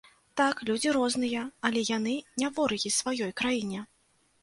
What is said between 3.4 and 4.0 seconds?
краіне!